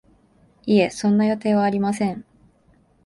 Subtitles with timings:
[0.65, 2.25] いえ、そんな予定はありません